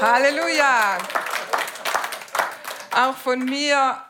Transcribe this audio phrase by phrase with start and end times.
[0.00, 0.98] Halleluja.
[2.90, 4.04] Auch von mir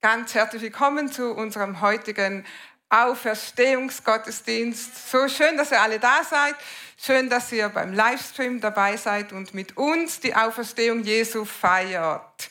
[0.00, 2.46] ganz herzlich willkommen zu unserem heutigen
[2.90, 5.10] Auferstehungsgottesdienst.
[5.10, 6.54] So schön, dass ihr alle da seid.
[6.96, 12.48] Schön, dass ihr beim Livestream dabei seid und mit uns die Auferstehung Jesu feiert.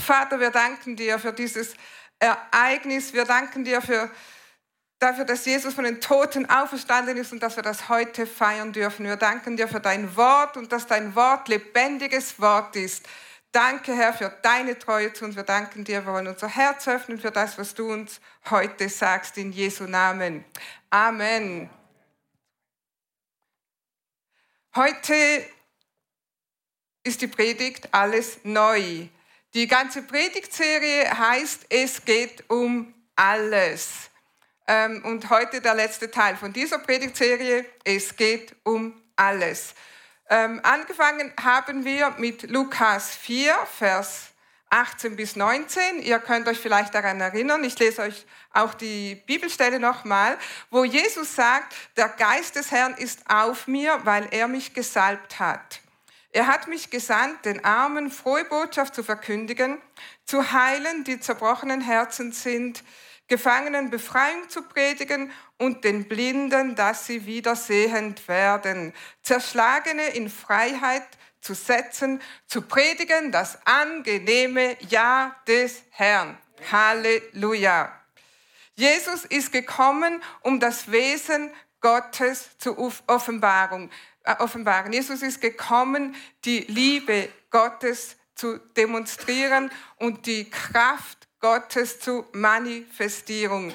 [0.00, 1.74] Vater, wir danken dir für dieses
[2.20, 3.12] Ereignis.
[3.12, 4.08] Wir danken dir für,
[5.02, 9.04] dafür, dass Jesus von den Toten auferstanden ist und dass wir das heute feiern dürfen.
[9.04, 13.06] Wir danken dir für dein Wort und dass dein Wort lebendiges Wort ist.
[13.50, 15.36] Danke, Herr, für deine Treue zu uns.
[15.36, 16.06] Wir danken dir.
[16.06, 20.44] Wir wollen unser Herz öffnen für das, was du uns heute sagst, in Jesu Namen.
[20.88, 21.68] Amen.
[24.74, 25.44] Heute
[27.02, 29.08] ist die Predigt alles neu.
[29.52, 34.11] Die ganze Predigtserie heißt, es geht um alles.
[34.66, 39.74] Ähm, und heute der letzte Teil von dieser Predigtserie, es geht um alles.
[40.30, 44.28] Ähm, angefangen haben wir mit Lukas 4, Vers
[44.70, 46.00] 18 bis 19.
[46.00, 50.38] Ihr könnt euch vielleicht daran erinnern, ich lese euch auch die Bibelstelle nochmal,
[50.70, 55.80] wo Jesus sagt, der Geist des Herrn ist auf mir, weil er mich gesalbt hat.
[56.30, 59.78] Er hat mich gesandt, den Armen frohe Botschaft zu verkündigen,
[60.24, 62.82] zu heilen, die zerbrochenen Herzen sind,
[63.32, 71.06] Gefangenen Befreiung zu predigen und den Blinden, dass sie wieder sehend werden, Zerschlagene in Freiheit
[71.40, 76.36] zu setzen, zu predigen das angenehme Ja des Herrn.
[76.70, 77.98] Halleluja.
[78.74, 82.72] Jesus ist gekommen, um das Wesen Gottes zu.
[82.76, 84.92] Äh, offenbaren.
[84.92, 93.74] Jesus ist gekommen, die Liebe Gottes zu demonstrieren und die Kraft Gottes zu manifestieren.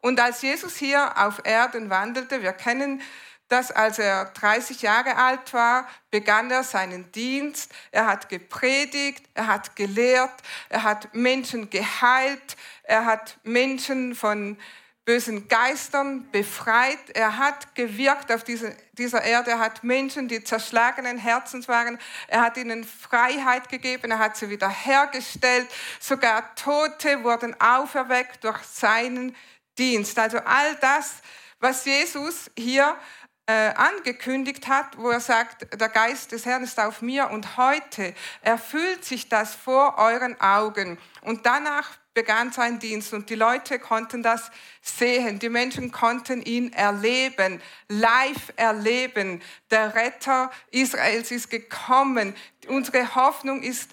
[0.00, 3.00] Und als Jesus hier auf Erden wandelte, wir kennen
[3.48, 7.70] das, als er 30 Jahre alt war, begann er seinen Dienst.
[7.92, 10.32] Er hat gepredigt, er hat gelehrt,
[10.70, 14.56] er hat Menschen geheilt, er hat Menschen von
[15.04, 17.10] bösen Geistern befreit.
[17.14, 22.40] Er hat gewirkt auf diese, dieser Erde, er hat Menschen, die zerschlagenen Herzens waren, er
[22.40, 25.68] hat ihnen Freiheit gegeben, er hat sie wiederhergestellt.
[26.00, 29.36] Sogar Tote wurden auferweckt durch seinen
[29.76, 30.18] Dienst.
[30.18, 31.16] Also all das,
[31.60, 32.96] was Jesus hier
[33.46, 39.04] angekündigt hat, wo er sagt, der Geist des Herrn ist auf mir und heute erfüllt
[39.04, 40.98] sich das vor euren Augen.
[41.20, 44.50] Und danach begann sein Dienst und die Leute konnten das
[44.80, 45.40] sehen.
[45.40, 49.42] Die Menschen konnten ihn erleben, live erleben.
[49.70, 52.34] Der Retter Israels ist gekommen.
[52.68, 53.90] Unsere Hoffnung ist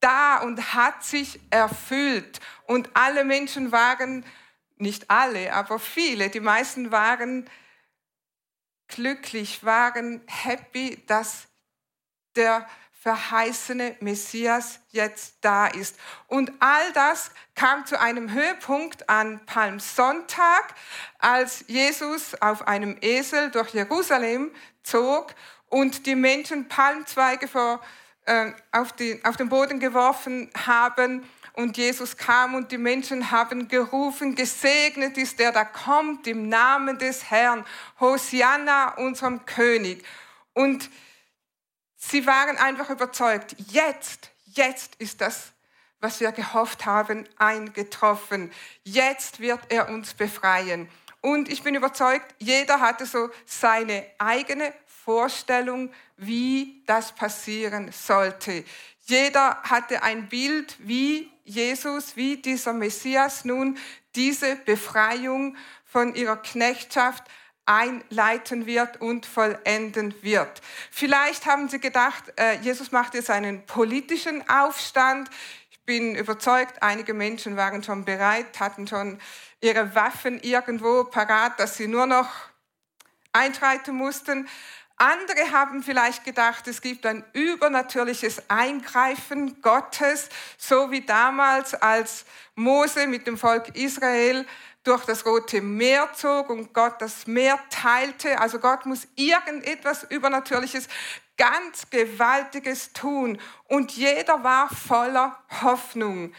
[0.00, 2.40] da und hat sich erfüllt.
[2.66, 4.24] Und alle Menschen waren,
[4.78, 7.48] nicht alle, aber viele, die meisten waren
[8.90, 11.46] glücklich, waren happy, dass
[12.36, 12.66] der
[13.00, 15.96] verheißene Messias jetzt da ist.
[16.26, 20.74] Und all das kam zu einem Höhepunkt an Palmsonntag,
[21.18, 24.50] als Jesus auf einem Esel durch Jerusalem
[24.82, 25.34] zog
[25.70, 27.80] und die Menschen Palmzweige vor,
[28.26, 31.26] äh, auf, die, auf den Boden geworfen haben.
[31.60, 36.98] Und Jesus kam und die Menschen haben gerufen, gesegnet ist der, da kommt im Namen
[36.98, 37.66] des Herrn,
[38.00, 40.02] Hosianna, unserem König.
[40.54, 40.88] Und
[41.98, 45.52] Sie waren einfach überzeugt, jetzt, jetzt ist das,
[46.00, 48.50] was wir gehofft haben, eingetroffen.
[48.84, 50.88] Jetzt wird er uns befreien.
[51.20, 58.64] Und ich bin überzeugt, jeder hatte so seine eigene Vorstellung, wie das passieren sollte.
[59.10, 63.76] Jeder hatte ein Bild, wie Jesus, wie dieser Messias nun
[64.14, 67.24] diese Befreiung von ihrer Knechtschaft
[67.66, 70.62] einleiten wird und vollenden wird.
[70.92, 75.28] Vielleicht haben Sie gedacht, äh, Jesus macht jetzt einen politischen Aufstand.
[75.72, 79.18] Ich bin überzeugt, einige Menschen waren schon bereit, hatten schon
[79.60, 82.28] ihre Waffen irgendwo parat, dass sie nur noch
[83.32, 84.48] einschreiten mussten.
[85.00, 93.06] Andere haben vielleicht gedacht, es gibt ein übernatürliches Eingreifen Gottes, so wie damals, als Mose
[93.06, 94.44] mit dem Volk Israel
[94.84, 98.38] durch das Rote Meer zog und Gott das Meer teilte.
[98.38, 100.86] Also Gott muss irgendetwas Übernatürliches,
[101.38, 103.38] ganz Gewaltiges tun.
[103.68, 106.34] Und jeder war voller Hoffnung.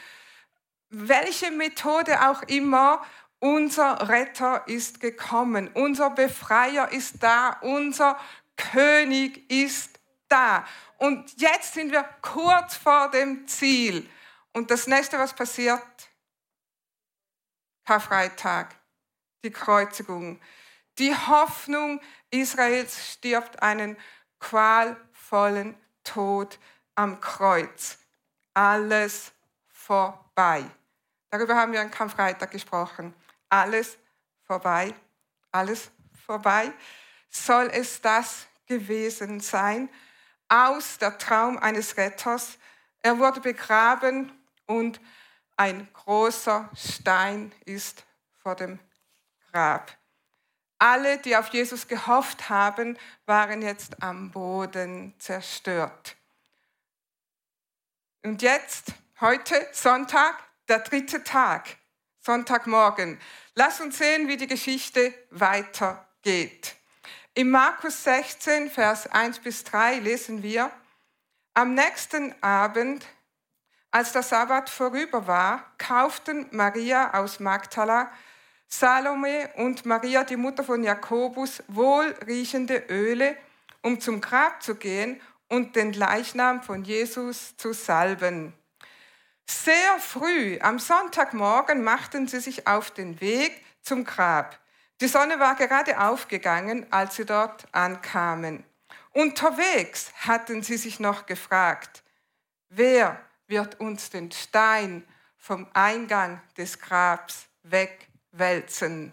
[0.92, 3.02] Welche Methode auch immer,
[3.40, 8.20] unser Retter ist gekommen, unser Befreier ist da, unser
[8.58, 10.66] König ist da.
[10.98, 14.10] Und jetzt sind wir kurz vor dem Ziel.
[14.54, 15.82] Und das nächste, was passiert,
[17.86, 18.76] Karfreitag,
[19.44, 20.40] die Kreuzigung.
[20.98, 22.00] Die Hoffnung
[22.30, 23.98] Israels stirbt einen
[24.40, 26.60] qualvollen Tod
[26.96, 27.98] am Kreuz.
[28.54, 29.32] Alles
[29.68, 30.64] vorbei.
[31.30, 33.14] Darüber haben wir am Karfreitag gesprochen.
[33.50, 33.98] Alles
[34.44, 34.94] vorbei,
[35.52, 35.92] alles
[36.26, 36.74] vorbei.
[37.32, 39.90] Soll es das gewesen sein?
[40.50, 42.58] Aus der Traum eines Retters.
[43.02, 44.32] Er wurde begraben
[44.68, 45.00] und
[45.56, 48.04] ein großer Stein ist
[48.44, 48.80] vor dem
[49.52, 49.98] Grab.
[50.78, 56.16] Alle, die auf Jesus gehofft haben, waren jetzt am Boden zerstört.
[58.24, 60.36] Und jetzt, heute, Sonntag,
[60.68, 61.78] der dritte Tag,
[62.20, 63.20] Sonntagmorgen.
[63.56, 66.76] Lass uns sehen, wie die Geschichte weitergeht.
[67.34, 70.70] Im Markus 16, Vers 1 bis 3 lesen wir,
[71.54, 73.06] am nächsten Abend,
[73.90, 78.12] als der Sabbat vorüber war, kauften Maria aus Magdala,
[78.68, 83.38] Salome und Maria, die Mutter von Jakobus, wohlriechende Öle,
[83.82, 88.54] um zum Grab zu gehen und den Leichnam von Jesus zu salben.
[89.46, 94.60] Sehr früh am Sonntagmorgen machten sie sich auf den Weg zum Grab.
[95.02, 98.64] Die Sonne war gerade aufgegangen, als sie dort ankamen.
[99.14, 102.04] Unterwegs hatten sie sich noch gefragt,
[102.70, 105.04] wer wird uns den Stein
[105.38, 109.12] vom Eingang des Grabs wegwälzen?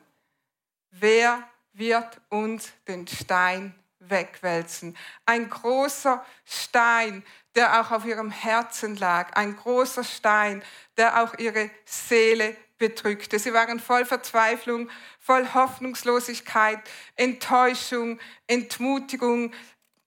[0.90, 1.42] Wer
[1.72, 3.74] wird uns den Stein
[4.10, 4.96] wegwälzen?
[5.26, 7.24] Ein großer Stein,
[7.54, 10.62] der auch auf ihrem Herzen lag, ein großer Stein,
[10.96, 13.38] der auch ihre Seele bedrückte.
[13.38, 14.88] Sie waren voll Verzweiflung,
[15.18, 16.80] voll Hoffnungslosigkeit,
[17.16, 19.52] Enttäuschung, Entmutigung.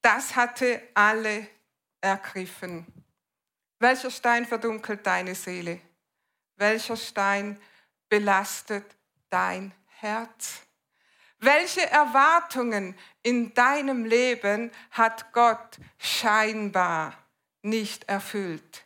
[0.01, 1.48] Das hatte alle
[2.00, 2.86] ergriffen.
[3.80, 5.80] Welcher Stein verdunkelt deine Seele?
[6.56, 7.59] Welcher Stein
[8.09, 8.86] belastet
[9.30, 10.62] dein Herz?
[11.44, 17.18] Welche Erwartungen in deinem Leben hat Gott scheinbar
[17.64, 18.86] nicht erfüllt?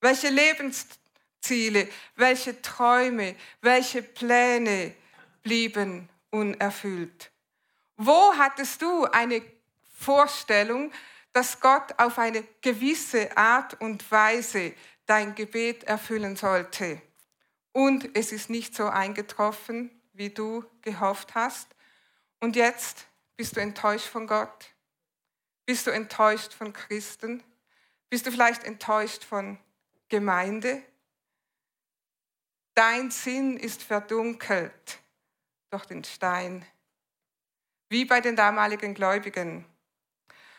[0.00, 4.92] Welche Lebensziele, welche Träume, welche Pläne
[5.44, 7.30] blieben unerfüllt?
[7.96, 9.40] Wo hattest du eine
[9.96, 10.90] Vorstellung,
[11.32, 14.74] dass Gott auf eine gewisse Art und Weise
[15.06, 17.00] dein Gebet erfüllen sollte?
[17.70, 21.73] Und es ist nicht so eingetroffen, wie du gehofft hast.
[22.44, 23.06] Und jetzt
[23.38, 24.66] bist du enttäuscht von Gott?
[25.64, 27.42] Bist du enttäuscht von Christen?
[28.10, 29.58] Bist du vielleicht enttäuscht von
[30.10, 30.82] Gemeinde?
[32.74, 34.98] Dein Sinn ist verdunkelt
[35.70, 36.66] durch den Stein,
[37.88, 39.64] wie bei den damaligen Gläubigen.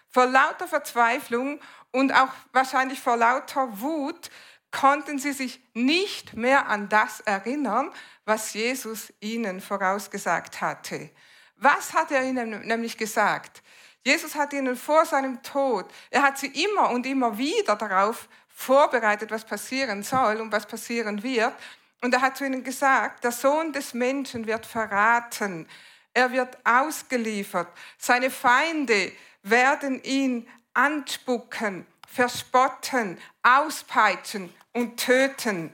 [0.09, 1.61] Vor lauter Verzweiflung
[1.91, 4.31] und auch wahrscheinlich vor lauter Wut
[4.71, 7.93] konnten sie sich nicht mehr an das erinnern,
[8.23, 11.11] was Jesus ihnen vorausgesagt hatte.
[11.55, 13.61] Was hat er ihnen nämlich gesagt?
[14.03, 19.31] Jesus hat ihnen vor seinem Tod, er hat sie immer und immer wieder darauf vorbereitet,
[19.31, 21.53] was passieren soll und was passieren wird.
[22.01, 25.67] Und er hat zu ihnen gesagt, der Sohn des Menschen wird verraten,
[26.13, 27.67] er wird ausgeliefert,
[27.97, 29.11] seine Feinde
[29.41, 35.73] werden ihn anspucken, verspotten, auspeitschen und töten.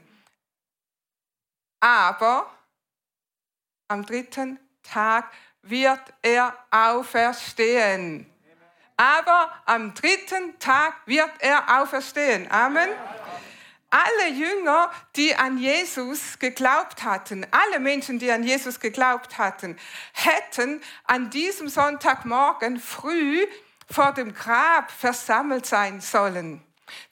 [1.80, 2.50] Aber
[3.88, 5.30] am dritten Tag
[5.62, 8.26] wird er auferstehen.
[8.96, 12.50] Aber am dritten Tag wird er auferstehen.
[12.50, 12.88] Amen.
[13.90, 19.78] Alle Jünger, die an Jesus geglaubt hatten, alle Menschen, die an Jesus geglaubt hatten,
[20.12, 23.46] hätten an diesem Sonntagmorgen früh
[23.90, 26.62] vor dem Grab versammelt sein sollen.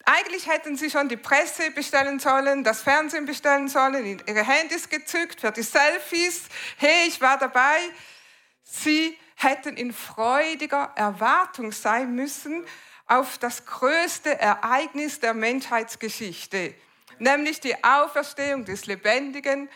[0.04, 5.40] Eigentlich hätten sie schon die Presse bestellen sollen, das Fernsehen bestellen sollen, ihre Handys gezückt
[5.40, 6.44] für die Selfies.
[6.78, 7.78] Hey, ich war dabei.
[8.70, 12.64] Sie hätten in freudiger Erwartung sein müssen
[13.06, 16.74] auf das größte Ereignis der Menschheitsgeschichte,
[17.18, 19.68] nämlich die Auferstehung des lebendigen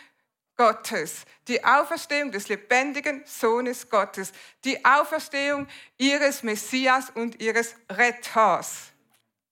[0.55, 4.31] Gottes, die Auferstehung des lebendigen Sohnes Gottes,
[4.63, 8.93] die Auferstehung ihres Messias und ihres Retters.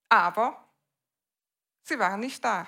[0.07, 0.63] Aber
[1.81, 2.65] sie waren nicht da.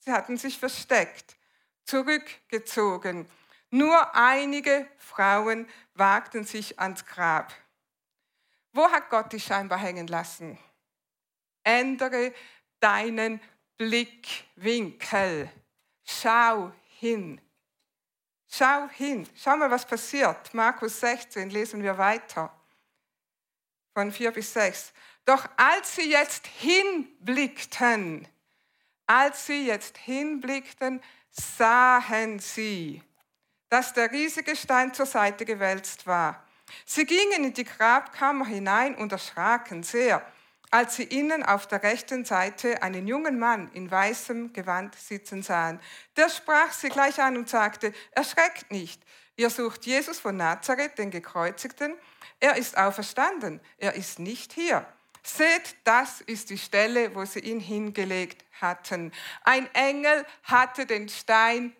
[0.00, 1.36] Sie hatten sich versteckt,
[1.84, 3.28] zurückgezogen
[3.72, 7.52] nur einige Frauen wagten sich ans Grab.
[8.72, 10.58] Wo hat Gott dich scheinbar hängen lassen?
[11.64, 12.34] Ändere
[12.80, 13.40] deinen
[13.78, 15.50] Blickwinkel.
[16.04, 17.40] Schau hin.
[18.46, 19.26] Schau hin.
[19.34, 20.52] Schau mal, was passiert.
[20.52, 22.54] Markus 16 lesen wir weiter.
[23.94, 24.92] Von 4 bis 6.
[25.24, 28.28] Doch als sie jetzt hinblickten,
[29.06, 33.02] als sie jetzt hinblickten, sahen sie,
[33.72, 36.44] dass der riesige Stein zur Seite gewälzt war.
[36.84, 40.22] Sie gingen in die Grabkammer hinein und erschraken sehr.
[40.70, 45.78] als sie innen auf der rechten Seite einen jungen Mann in weißem Gewand sitzen sahen.
[46.16, 49.02] Der sprach sie gleich an und sagte, erschreckt nicht,
[49.36, 51.94] ihr sucht Jesus von Nazareth, den Gekreuzigten,
[52.40, 54.86] er ist auferstanden, er ist nicht hier.
[55.22, 59.12] Seht, das ist die Stelle, wo sie ihn hingelegt hatten.
[59.44, 61.76] Ein Engel hatte den Stein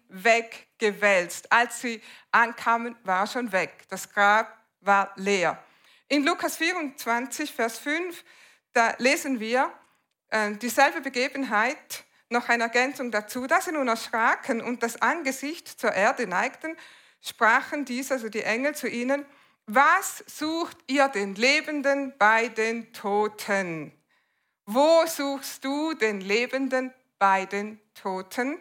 [0.83, 1.51] weggewälzt.
[1.51, 3.85] Als sie ankamen, war er schon weg.
[3.89, 5.62] Das Grab war leer.
[6.09, 8.25] In Lukas 24, Vers 5,
[8.73, 9.73] da lesen wir
[10.29, 13.47] äh, dieselbe Begebenheit, noch eine Ergänzung dazu.
[13.47, 16.77] Da sie nun erschraken und das Angesicht zur Erde neigten,
[17.21, 19.25] sprachen dies, also die Engel, zu ihnen,
[19.67, 23.93] was sucht ihr den Lebenden bei den Toten?
[24.67, 28.59] Wo suchst du den Lebenden bei den Toten?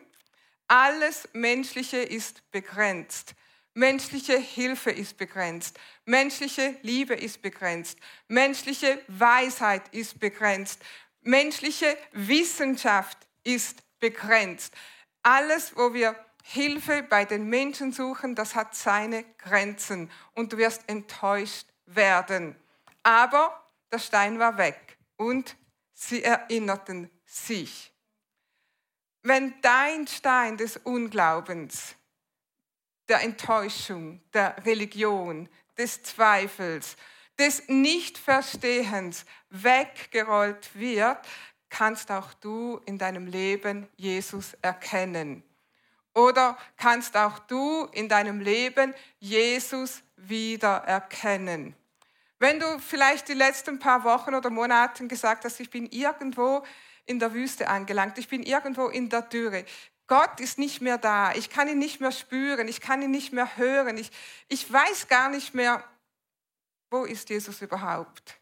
[0.73, 3.35] Alles Menschliche ist begrenzt.
[3.73, 5.77] Menschliche Hilfe ist begrenzt.
[6.05, 7.99] Menschliche Liebe ist begrenzt.
[8.29, 10.81] Menschliche Weisheit ist begrenzt.
[11.23, 14.73] Menschliche Wissenschaft ist begrenzt.
[15.23, 20.87] Alles, wo wir Hilfe bei den Menschen suchen, das hat seine Grenzen und du wirst
[20.87, 22.55] enttäuscht werden.
[23.03, 23.61] Aber
[23.91, 25.57] der Stein war weg und
[25.93, 27.91] sie erinnerten sich.
[29.23, 31.95] Wenn dein Stein des Unglaubens,
[33.07, 35.47] der Enttäuschung, der Religion,
[35.77, 36.95] des Zweifels,
[37.37, 41.19] des Nichtverstehens weggerollt wird,
[41.69, 45.43] kannst auch du in deinem Leben Jesus erkennen.
[46.13, 51.75] Oder kannst auch du in deinem Leben Jesus wieder erkennen?
[52.39, 56.63] Wenn du vielleicht die letzten paar Wochen oder Monate gesagt hast, ich bin irgendwo
[57.05, 59.65] in der Wüste angelangt, ich bin irgendwo in der Dürre.
[60.07, 63.31] Gott ist nicht mehr da, ich kann ihn nicht mehr spüren, ich kann ihn nicht
[63.31, 64.11] mehr hören, ich,
[64.49, 65.83] ich weiß gar nicht mehr,
[66.89, 68.39] wo ist Jesus überhaupt.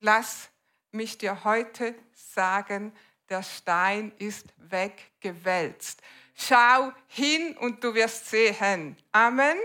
[0.00, 0.48] Lass
[0.92, 2.92] mich dir heute sagen,
[3.28, 6.02] der Stein ist weggewälzt.
[6.34, 8.96] Schau hin und du wirst sehen.
[9.12, 9.58] Amen.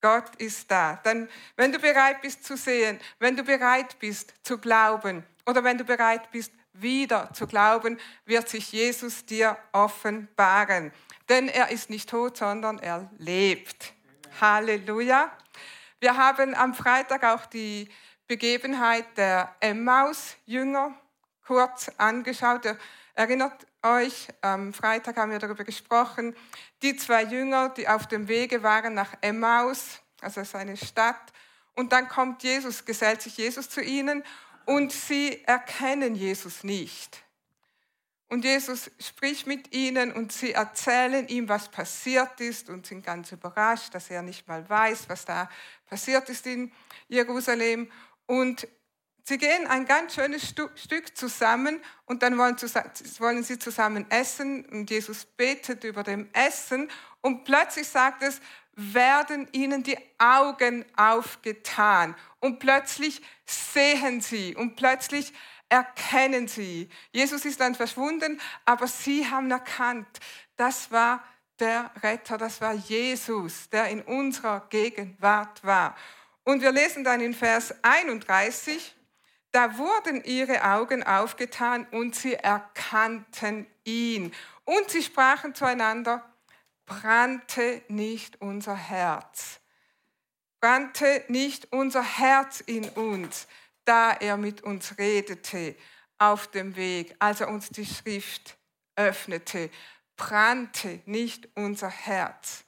[0.00, 1.00] Gott ist da.
[1.02, 5.78] Dann, wenn du bereit bist zu sehen, wenn du bereit bist zu glauben oder wenn
[5.78, 10.92] du bereit bist, wieder zu glauben, wird sich Jesus dir offenbaren.
[11.28, 13.92] Denn er ist nicht tot, sondern er lebt.
[14.40, 15.30] Halleluja.
[15.98, 17.88] Wir haben am Freitag auch die
[18.28, 20.94] Begebenheit der Emmaus-Jünger
[21.46, 22.76] kurz angeschaut.
[23.14, 26.36] Erinnert euch, am Freitag haben wir darüber gesprochen,
[26.82, 31.32] die zwei Jünger, die auf dem Wege waren nach Emmaus, also seine Stadt.
[31.74, 34.24] Und dann kommt Jesus, gesellt sich Jesus zu ihnen
[34.66, 37.22] und sie erkennen Jesus nicht.
[38.28, 43.30] Und Jesus spricht mit ihnen und sie erzählen ihm, was passiert ist und sind ganz
[43.30, 45.48] überrascht, dass er nicht mal weiß, was da
[45.86, 46.72] passiert ist in
[47.08, 47.90] Jerusalem.
[48.26, 48.66] Und
[49.28, 55.24] Sie gehen ein ganz schönes Stück zusammen und dann wollen, sie zusammen essen und Jesus
[55.24, 56.88] betet über dem Essen
[57.22, 58.40] und plötzlich sagt es,
[58.76, 65.32] werden ihnen die Augen aufgetan und plötzlich sehen sie und plötzlich
[65.68, 66.88] erkennen sie.
[67.10, 70.20] Jesus ist dann verschwunden, aber sie haben erkannt,
[70.56, 71.24] das war
[71.58, 75.96] der Retter, das war Jesus, der in unserer Gegenwart war.
[76.44, 78.94] Und wir lesen dann in Vers 31,
[79.52, 84.34] da wurden ihre Augen aufgetan und sie erkannten ihn.
[84.64, 86.22] Und sie sprachen zueinander,
[86.86, 89.60] brannte nicht unser Herz.
[90.60, 93.46] Brannte nicht unser Herz in uns,
[93.84, 95.76] da er mit uns redete
[96.18, 98.56] auf dem Weg, als er uns die Schrift
[98.94, 99.70] öffnete.
[100.16, 102.64] Brannte nicht unser Herz.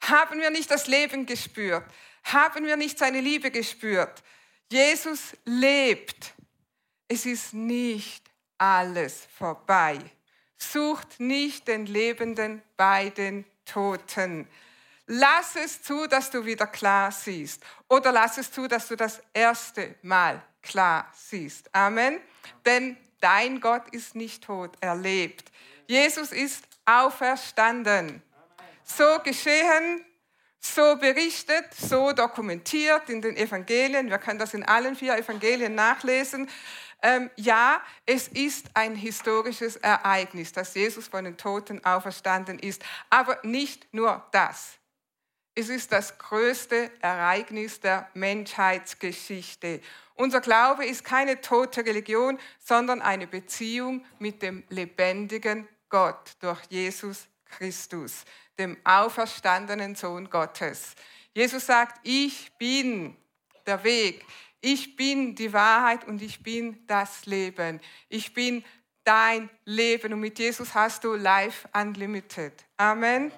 [0.00, 1.84] Haben wir nicht das Leben gespürt?
[2.22, 4.22] Haben wir nicht seine Liebe gespürt?
[4.70, 6.34] Jesus lebt.
[7.08, 9.98] Es ist nicht alles vorbei.
[10.58, 14.48] Sucht nicht den Lebenden bei den Toten.
[15.06, 17.62] Lass es zu, dass du wieder klar siehst.
[17.88, 21.72] Oder lass es zu, dass du das erste Mal klar siehst.
[21.74, 22.20] Amen.
[22.64, 25.52] Denn dein Gott ist nicht tot, er lebt.
[25.86, 28.22] Jesus ist auferstanden.
[28.84, 30.04] So geschehen
[30.74, 34.10] so berichtet, so dokumentiert in den Evangelien.
[34.10, 36.48] Wir können das in allen vier Evangelien nachlesen.
[37.06, 42.84] Ähm, ja, es ist ein historisches Ereignis, dass Jesus von den Toten auferstanden ist.
[43.10, 44.72] Aber nicht nur das.
[45.54, 49.80] Es ist das größte Ereignis der Menschheitsgeschichte.
[50.16, 57.28] Unser Glaube ist keine tote Religion, sondern eine Beziehung mit dem lebendigen Gott durch Jesus
[57.44, 58.24] Christus
[58.58, 60.96] dem auferstandenen Sohn Gottes.
[61.34, 63.16] Jesus sagt, ich bin
[63.64, 64.24] der Weg,
[64.60, 67.80] ich bin die Wahrheit und ich bin das Leben.
[68.08, 68.64] Ich bin
[69.04, 72.52] dein Leben und mit Jesus hast du Life Unlimited.
[72.76, 73.30] Amen.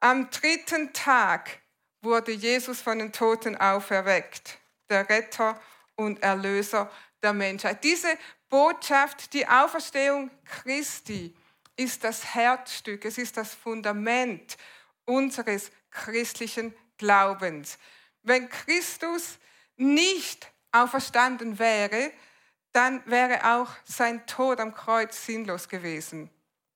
[0.00, 1.60] Am dritten Tag
[2.00, 5.60] wurde Jesus von den Toten auferweckt, der Retter
[5.96, 6.90] und Erlöser
[7.22, 7.82] der Menschheit.
[7.82, 8.16] Diese
[8.48, 11.34] Botschaft, die Auferstehung Christi,
[11.76, 14.56] ist das Herzstück, es ist das Fundament
[15.04, 17.78] unseres christlichen Glaubens.
[18.22, 19.38] Wenn Christus
[19.78, 22.12] nicht auferstanden wäre,
[22.72, 26.30] dann wäre auch sein Tod am Kreuz sinnlos gewesen.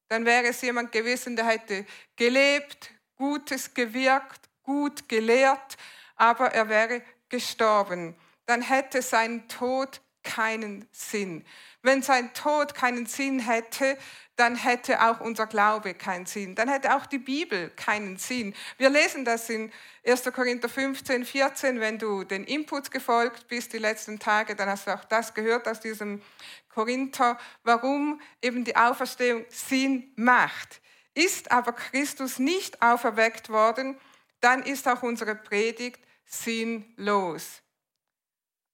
[0.09, 5.77] Dann wäre es jemand gewesen, der hätte gelebt, Gutes gewirkt, gut gelehrt,
[6.17, 8.17] aber er wäre gestorben.
[8.47, 11.45] Dann hätte sein Tod keinen Sinn.
[11.83, 13.99] Wenn sein Tod keinen Sinn hätte,
[14.37, 16.55] dann hätte auch unser Glaube keinen Sinn.
[16.55, 18.55] Dann hätte auch die Bibel keinen Sinn.
[18.79, 19.71] Wir lesen das in
[20.07, 20.25] 1.
[20.33, 21.81] Korinther 15, 14.
[21.81, 25.69] Wenn du den Inputs gefolgt bist die letzten Tage, dann hast du auch das gehört
[25.69, 26.23] aus diesem
[26.71, 30.81] Korinther, warum eben die Auferstehung Sinn macht.
[31.15, 33.99] Ist aber Christus nicht auferweckt worden,
[34.41, 37.62] dann ist auch unsere Predigt sinnlos.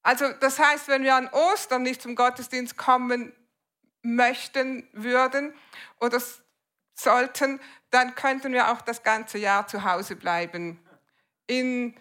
[0.08, 3.30] Also das heißt, wenn wir an Ostern nicht zum Gottesdienst kommen
[4.00, 5.52] möchten würden
[6.00, 6.18] oder
[6.94, 7.60] sollten,
[7.90, 10.80] dann könnten wir auch das ganze Jahr zu Hause bleiben.
[11.46, 11.94] In,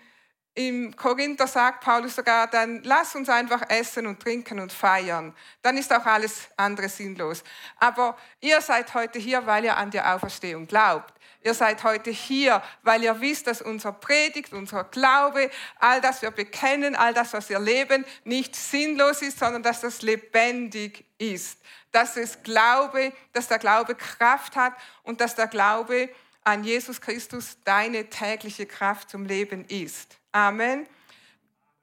[0.57, 5.35] Im Korinther sagt Paulus sogar, dann lass uns einfach essen und trinken und feiern.
[5.61, 7.43] Dann ist auch alles andere sinnlos.
[7.79, 11.13] Aber ihr seid heute hier, weil ihr an die Auferstehung glaubt.
[11.43, 16.31] Ihr seid heute hier, weil ihr wisst, dass unser Predigt, unser Glaube, all das wir
[16.31, 21.59] bekennen, all das, was wir leben, nicht sinnlos ist, sondern dass das lebendig ist.
[21.91, 24.73] Dass es Glaube, dass der Glaube Kraft hat
[25.03, 26.09] und dass der Glaube
[26.43, 30.17] an Jesus Christus deine tägliche Kraft zum Leben ist.
[30.37, 30.85] Amen.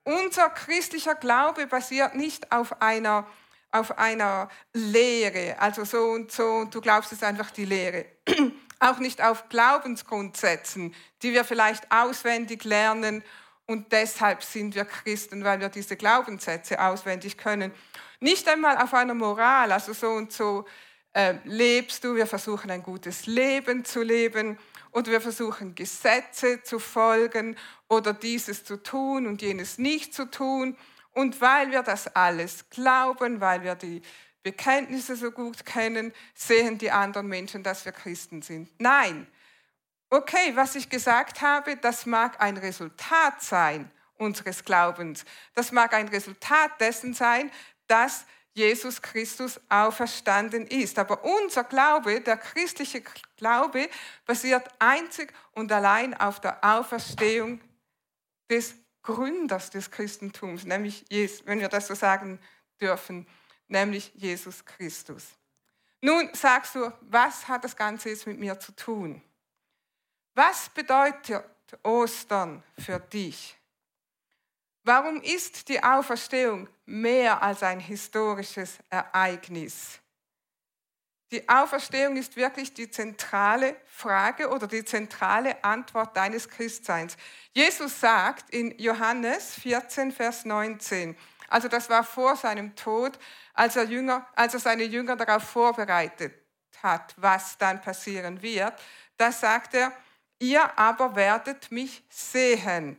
[0.04, 3.26] Unser christlicher Glaube basiert nicht auf einer
[3.72, 8.06] auf einer Lehre, also so und so, und du glaubst es einfach die Lehre.
[8.78, 13.24] Auch nicht auf Glaubensgrundsätzen, die wir vielleicht auswendig lernen.
[13.66, 17.72] Und deshalb sind wir Christen, weil wir diese Glaubenssätze auswendig können.
[18.20, 20.64] Nicht einmal auf einer Moral, also so und so
[21.12, 24.56] äh, lebst du, wir versuchen ein gutes Leben zu leben
[24.94, 27.56] oder wir versuchen Gesetze zu folgen
[27.88, 30.76] oder dieses zu tun und jenes nicht zu tun.
[31.12, 34.02] Und weil wir das alles glauben, weil wir die
[34.44, 38.70] Bekenntnisse so gut kennen, sehen die anderen Menschen, dass wir Christen sind.
[38.78, 39.26] Nein.
[40.10, 45.24] Okay, was ich gesagt habe, das mag ein Resultat sein unseres Glaubens.
[45.54, 47.50] Das mag ein Resultat dessen sein,
[47.88, 50.98] dass Jesus Christus auferstanden ist.
[50.98, 53.02] Aber unser Glaube, der christliche
[53.36, 53.88] Glaube,
[54.26, 57.60] basiert einzig und allein auf der Auferstehung
[58.48, 62.38] des Gründers des Christentums, nämlich Jesus, wenn wir das so sagen
[62.80, 63.26] dürfen
[63.68, 65.28] nämlich Jesus Christus.
[66.00, 69.22] Nun sagst du, was hat das Ganze jetzt mit mir zu tun?
[70.34, 71.44] Was bedeutet
[71.82, 73.56] Ostern für dich?
[74.84, 79.98] Warum ist die Auferstehung mehr als ein historisches Ereignis?
[81.32, 87.16] Die Auferstehung ist wirklich die zentrale Frage oder die zentrale Antwort deines Christseins.
[87.54, 91.16] Jesus sagt in Johannes 14, Vers 19,
[91.48, 93.18] also das war vor seinem Tod,
[93.54, 96.34] als er, Jünger, als er seine Jünger darauf vorbereitet
[96.82, 98.74] hat, was dann passieren wird.
[99.16, 99.92] Da sagt er,
[100.38, 102.98] ihr aber werdet mich sehen.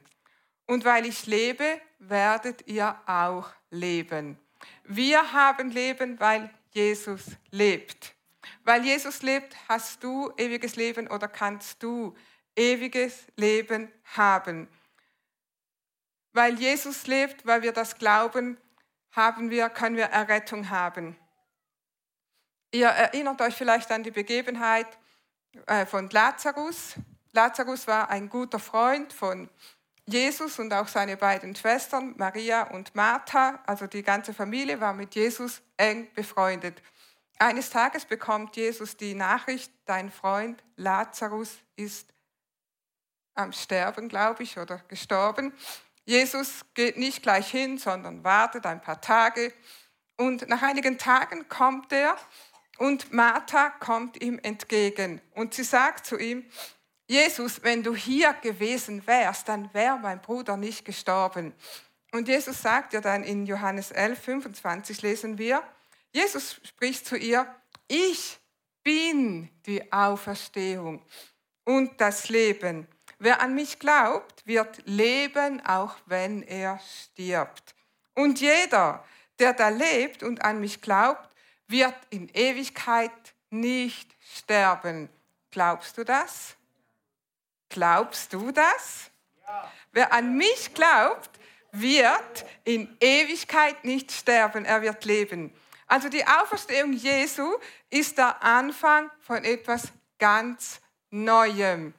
[0.67, 4.37] Und weil ich lebe, werdet ihr auch leben.
[4.83, 8.15] Wir haben Leben, weil Jesus lebt.
[8.63, 12.15] Weil Jesus lebt, hast du ewiges Leben oder kannst du
[12.55, 14.67] ewiges Leben haben.
[16.33, 18.57] Weil Jesus lebt, weil wir das glauben,
[19.11, 21.15] haben wir, können wir Errettung haben.
[22.71, 24.87] Ihr erinnert euch vielleicht an die Begebenheit
[25.67, 26.95] äh, von Lazarus.
[27.31, 29.74] Lazarus war ein guter Freund von Jesus
[30.59, 35.61] und auch seine beiden Schwestern, Maria und Martha, also die ganze Familie war mit Jesus
[35.77, 36.81] eng befreundet.
[37.39, 42.13] Eines Tages bekommt Jesus die Nachricht, dein Freund Lazarus ist
[43.33, 45.53] am Sterben, glaube ich, oder gestorben.
[46.05, 49.51] Jesus geht nicht gleich hin, sondern wartet ein paar Tage.
[50.17, 52.15] Und nach einigen Tagen kommt er
[52.77, 55.19] und Martha kommt ihm entgegen.
[55.33, 56.45] Und sie sagt zu ihm,
[57.07, 61.53] Jesus, wenn du hier gewesen wärst, dann wäre mein Bruder nicht gestorben.
[62.11, 65.61] Und Jesus sagt ja dann in Johannes 11, 25 lesen wir,
[66.11, 67.45] Jesus spricht zu ihr,
[67.87, 68.39] ich
[68.83, 71.03] bin die Auferstehung
[71.65, 72.87] und das Leben.
[73.19, 77.75] wer an mich glaubt, wird leben, auch wenn er stirbt.
[78.13, 79.03] Und jeder,
[79.39, 81.35] der da lebt und an mich glaubt,
[81.67, 83.11] wird in Ewigkeit
[83.49, 85.09] nicht sterben.
[85.51, 86.55] Glaubst du das?
[87.75, 89.11] Glaubst du das?
[89.45, 89.69] Ja.
[89.91, 91.29] Wer an mich glaubt,
[91.73, 95.53] wird in Ewigkeit nicht sterben, er wird leben.
[95.85, 97.53] Also die Auferstehung Jesu
[97.89, 101.93] ist der Anfang von etwas ganz Neuem.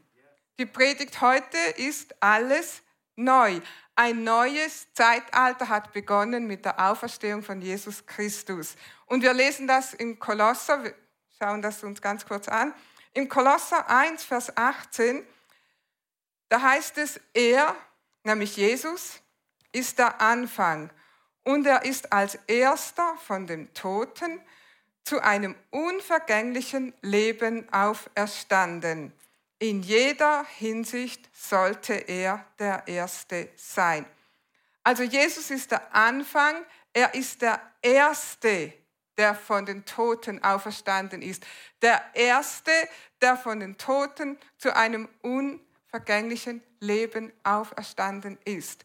[0.59, 2.81] Die Predigt heute ist alles
[3.15, 3.61] neu.
[3.97, 8.77] Ein neues Zeitalter hat begonnen mit der Auferstehung von Jesus Christus.
[9.05, 10.95] Und wir lesen das im Kolosser, wir
[11.39, 12.73] schauen das uns ganz kurz an.
[13.13, 15.23] Im Kolosser 1, Vers 18,
[16.49, 17.75] da heißt es, er,
[18.23, 19.21] nämlich Jesus,
[19.73, 20.91] ist der Anfang
[21.45, 24.41] und er ist als erster von den Toten
[25.05, 29.13] zu einem unvergänglichen Leben auferstanden.
[29.59, 34.05] In jeder Hinsicht sollte er der Erste sein.
[34.83, 38.73] Also Jesus ist der Anfang, er ist der Erste,
[39.17, 41.45] der von den Toten auferstanden ist.
[41.81, 42.71] Der Erste,
[43.21, 45.66] der von den Toten zu einem unvergänglichen
[46.81, 48.85] Leben auferstanden ist.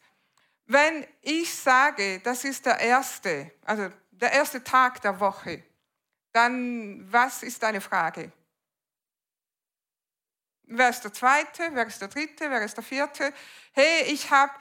[0.65, 5.63] Wenn ich sage, das ist der erste, also der erste Tag der Woche,
[6.31, 8.31] dann was ist deine Frage?
[10.63, 11.69] Wer ist der zweite?
[11.73, 12.49] Wer ist der dritte?
[12.49, 13.33] Wer ist der vierte?
[13.73, 14.53] Hey, ich habe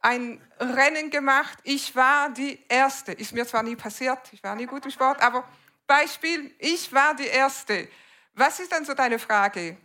[0.00, 1.58] ein Rennen gemacht.
[1.64, 3.12] Ich war die Erste.
[3.12, 5.46] Ist mir zwar nie passiert, ich war nie gut im Sport, aber
[5.86, 7.88] Beispiel, ich war die Erste.
[8.34, 9.76] Was ist dann so deine Frage?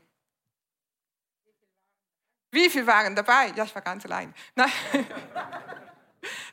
[2.53, 3.51] Wie viele waren dabei?
[3.55, 4.31] Ja, ich war ganz allein.
[4.53, 4.71] Nein.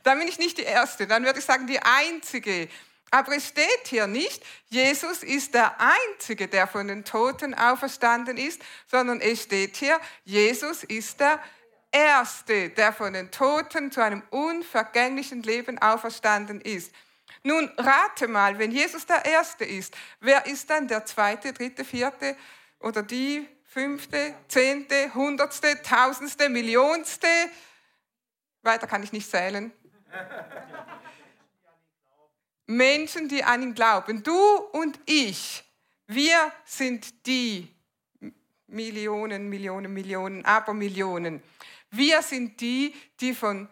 [0.03, 2.69] dann bin ich nicht die Erste, dann würde ich sagen, die Einzige.
[3.11, 8.63] Aber es steht hier nicht, Jesus ist der Einzige, der von den Toten auferstanden ist,
[8.87, 11.39] sondern es steht hier, Jesus ist der
[11.93, 16.95] Erste, der von den Toten zu einem unvergänglichen Leben auferstanden ist.
[17.43, 22.37] Nun rate mal, wenn Jesus der Erste ist, wer ist dann der Zweite, Dritte, Vierte
[22.79, 27.29] oder die Fünfte, Zehnte, Hundertste, Tausendste, Millionste?
[28.63, 29.71] Weiter kann ich nicht zählen.
[32.67, 34.25] Menschen, die an ihn glauben.
[34.25, 34.37] Du
[34.73, 35.63] und ich,
[36.09, 37.73] wir sind die
[38.67, 41.41] Millionen, Millionen, Millionen, aber Millionen.
[41.93, 43.69] Wir sind die, die von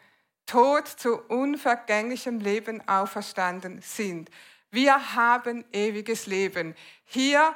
[0.47, 4.31] Tod zu unvergänglichem Leben auferstanden sind.
[4.71, 6.77] Wir haben ewiges Leben.
[7.05, 7.53] Hier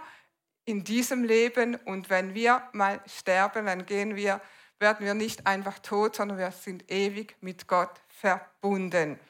[0.73, 4.41] in diesem Leben und wenn wir mal sterben, dann gehen wir,
[4.79, 9.21] werden wir nicht einfach tot, sondern wir sind ewig mit Gott verbunden.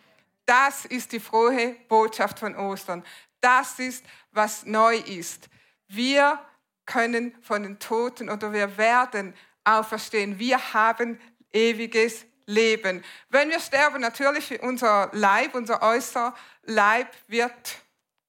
[0.47, 3.05] Das ist die frohe Botschaft von Ostern.
[3.41, 5.49] Das ist, was neu ist.
[5.89, 6.39] Wir
[6.87, 10.39] können von den Toten oder wir werden auferstehen.
[10.39, 11.21] Wir haben
[11.53, 13.05] ewiges Leben.
[13.31, 17.79] Wenn wir sterben, natürlich unser Leib, unser äußerer Leib wird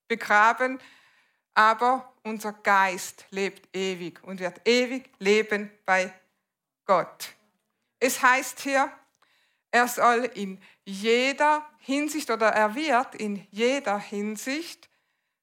[0.08, 0.80] begraben,
[1.54, 6.13] aber unser Geist lebt ewig und wird ewig leben bei
[6.86, 7.33] Gott.
[7.99, 8.91] Es heißt hier,
[9.71, 14.89] er soll in jeder Hinsicht oder er wird in jeder Hinsicht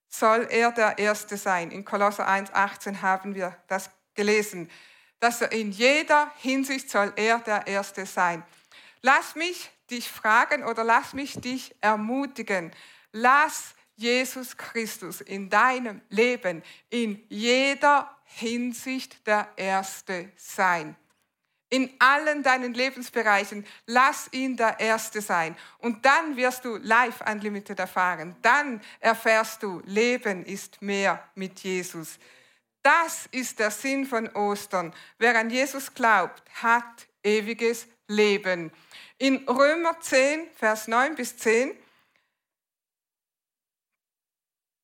[0.08, 1.70] soll er der Erste sein.
[1.70, 4.70] In Kolosser 1,18 haben wir das gelesen,
[5.20, 8.42] dass er in jeder Hinsicht soll er der Erste sein.
[9.02, 12.72] Lass mich dich fragen oder lass mich dich ermutigen.
[13.12, 20.96] Lass Jesus Christus in deinem Leben in jeder Hinsicht der Erste sein.
[21.68, 25.56] In allen deinen Lebensbereichen, lass ihn der Erste sein.
[25.78, 28.34] Und dann wirst du Life Unlimited erfahren.
[28.42, 32.18] Dann erfährst du, Leben ist mehr mit Jesus.
[32.82, 34.94] Das ist der Sinn von Ostern.
[35.18, 38.72] Wer an Jesus glaubt, hat ewiges Leben.
[39.18, 41.72] In Römer 10, Vers 9 bis 10,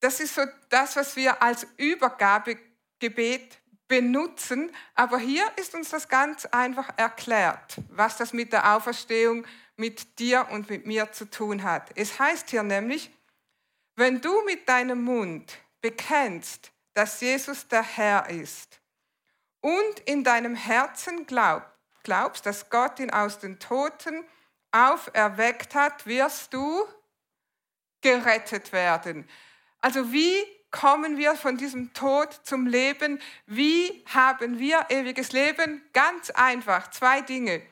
[0.00, 4.70] das ist so das, was wir als Übergabegebet benutzen.
[4.94, 10.48] Aber hier ist uns das ganz einfach erklärt, was das mit der Auferstehung mit dir
[10.50, 11.90] und mit mir zu tun hat.
[11.94, 13.10] Es heißt hier nämlich,
[13.94, 18.80] wenn du mit deinem Mund bekennst, dass Jesus der Herr ist
[19.60, 21.62] und in deinem Herzen glaub,
[22.02, 24.24] glaubst, dass Gott ihn aus den Toten
[24.72, 26.86] auferweckt hat, wirst du
[28.00, 29.28] gerettet werden.
[29.80, 30.36] Also wie
[30.70, 33.20] kommen wir von diesem Tod zum Leben?
[33.46, 35.82] Wie haben wir ewiges Leben?
[35.92, 37.62] Ganz einfach, zwei Dinge.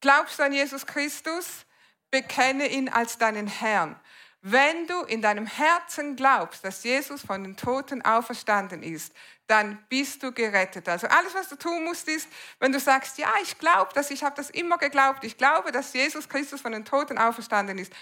[0.00, 1.64] Glaubst du an Jesus Christus?
[2.10, 3.98] Bekenne ihn als deinen Herrn.
[4.42, 9.12] Wenn du in deinem Herzen glaubst, dass Jesus von den Toten auferstanden ist,
[9.46, 10.88] dann bist du gerettet.
[10.88, 12.26] Also alles, was du tun musst, ist,
[12.58, 15.92] wenn du sagst, ja, ich glaube das, ich habe das immer geglaubt, ich glaube, dass
[15.92, 17.92] Jesus Christus von den Toten auferstanden ist,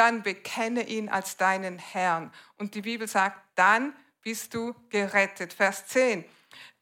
[0.00, 2.32] dann bekenne ihn als deinen Herrn.
[2.56, 5.52] Und die Bibel sagt, dann bist du gerettet.
[5.52, 6.24] Vers 10.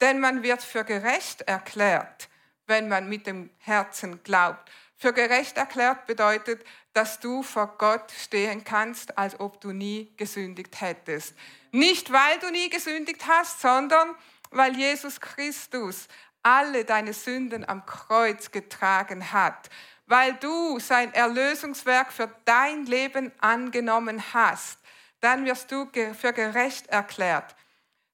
[0.00, 2.28] Denn man wird für gerecht erklärt,
[2.68, 4.70] wenn man mit dem Herzen glaubt.
[4.96, 10.80] Für gerecht erklärt bedeutet, dass du vor Gott stehen kannst, als ob du nie gesündigt
[10.80, 11.34] hättest.
[11.72, 14.14] Nicht, weil du nie gesündigt hast, sondern
[14.50, 16.06] weil Jesus Christus
[16.44, 19.70] alle deine Sünden am Kreuz getragen hat,
[20.08, 24.78] weil du sein Erlösungswerk für dein Leben angenommen hast,
[25.20, 25.86] dann wirst du
[26.18, 27.54] für gerecht erklärt.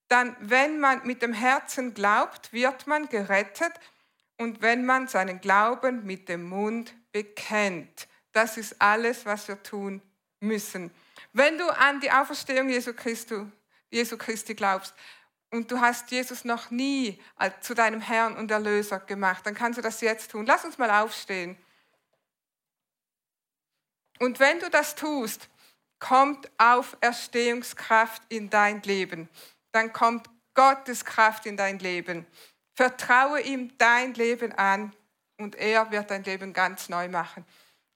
[0.09, 3.73] Dann, wenn man mit dem Herzen glaubt, wird man gerettet
[4.39, 8.09] und wenn man seinen Glauben mit dem Mund bekennt.
[8.33, 10.03] Das ist alles, was wir tun
[10.41, 10.91] müssen.
[11.33, 13.47] Wenn du an die Auferstehung Jesu, Christi,
[13.91, 14.95] Jesu Christi glaubst
[15.51, 17.21] und du hast Jesus noch nie
[17.61, 20.45] zu deinem Herrn und Erlöser gemacht, dann kannst du das jetzt tun.
[20.45, 21.57] Lass uns mal aufstehen.
[24.25, 25.51] Und wenn du das tust,
[25.99, 29.29] kommt Auferstehungskraft in dein Leben.
[29.71, 32.27] Dann kommt Gottes Kraft in dein Leben.
[32.75, 34.97] Vertraue ihm dein Leben an
[35.37, 37.45] und er wird dein Leben ganz neu machen.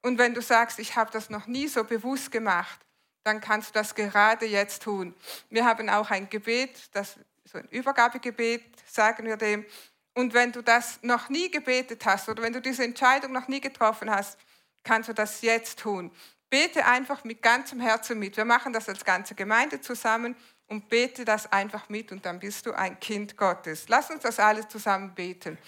[0.03, 2.79] Und wenn du sagst, ich habe das noch nie so bewusst gemacht,
[3.25, 5.14] dann kannst du das gerade jetzt tun.
[5.49, 9.64] Wir haben auch ein Gebet, das so ein Übergabegebet, sagen wir dem.
[10.12, 13.62] Und wenn du das noch nie gebetet hast oder wenn du diese Entscheidung noch nie
[13.62, 14.38] getroffen hast,
[14.85, 16.11] kannst du das jetzt tun.
[16.51, 18.37] Bete einfach mit ganzem Herzen mit.
[18.37, 20.35] Wir machen das als ganze Gemeinde zusammen
[20.67, 23.88] und bete das einfach mit und dann bist du ein Kind Gottes.
[23.88, 25.59] Lass uns das alles zusammen beten.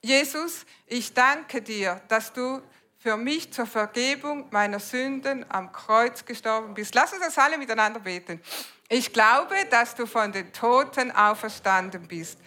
[0.00, 2.62] Jesus, ich danke dir, dass du
[2.98, 6.94] für mich zur Vergebung meiner Sünden am Kreuz gestorben bist.
[6.94, 8.40] Lass uns das alle miteinander beten.
[8.88, 12.38] Ich glaube, dass du von den Toten auferstanden bist.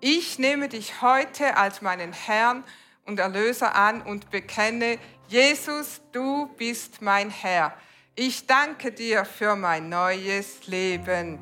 [0.00, 2.64] Ich nehme dich heute als meinen Herrn
[3.04, 4.98] und Erlöser an und bekenne,
[5.30, 7.72] Jesus, du bist mein Herr.
[8.16, 11.38] Ich danke dir für mein neues Leben.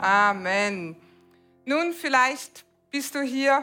[0.00, 0.96] Amen.
[1.66, 3.62] Nun, vielleicht bist du hier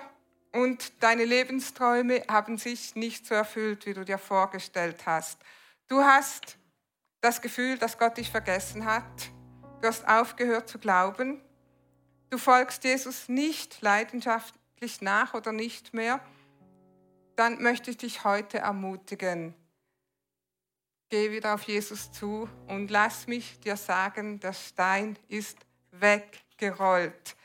[0.52, 5.40] und deine Lebensträume haben sich nicht so erfüllt, wie du dir vorgestellt hast.
[5.88, 6.60] Du hast
[7.22, 9.32] das Gefühl, dass Gott dich vergessen hat.
[9.82, 11.42] Du hast aufgehört zu glauben.
[12.30, 16.20] Du folgst Jesus nicht leidenschaftlich nach oder nicht mehr.
[17.36, 19.56] Dann möchte ich dich heute ermutigen
[21.14, 25.60] geh wieder auf Jesus zu und lass mich dir sagen, der Stein ist
[25.92, 27.36] weggerollt.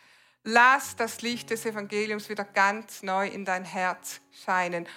[0.43, 4.89] Lass das Licht des Evangeliums wieder ganz neu in dein Herz scheinen.